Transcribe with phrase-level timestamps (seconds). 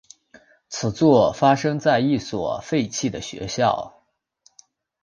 [0.67, 4.03] 此作发生在一所废弃的学校。